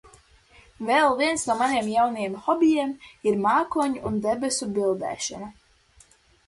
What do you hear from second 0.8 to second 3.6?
Vēl viens no maniem jaunajiem hobijiem ir